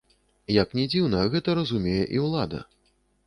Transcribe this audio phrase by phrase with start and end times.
[0.53, 2.65] Як ні дзіўна, гэта разумее і ўлада.